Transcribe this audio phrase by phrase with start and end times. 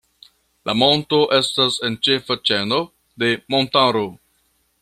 [0.69, 2.83] La monto estas en ĉefa ĉeno
[3.25, 4.07] de montaro.